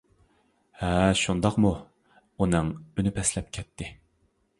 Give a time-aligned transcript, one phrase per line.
[0.77, 3.91] -ھە، شۇنداقمۇ؟ -ئۇنىڭ ئۈنى پەسلەپ كەتتى.